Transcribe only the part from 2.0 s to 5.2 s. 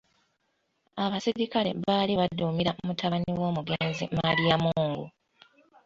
badduumirwa mutabani w'omugenzi Maliyamungu.